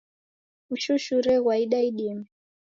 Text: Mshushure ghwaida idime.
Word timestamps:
Mshushure 0.71 1.33
ghwaida 1.43 1.79
idime. 1.89 2.25